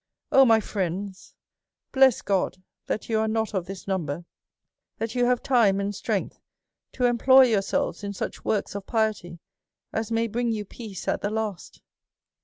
[0.31, 1.35] "Oh, my friends!
[1.91, 2.57] bless God
[2.87, 4.25] that you are not of this number,
[4.97, 6.41] that you have time and strength
[6.93, 9.37] to em ploy yourselves in such works of piety
[9.93, 11.83] as may bring you peace at the last.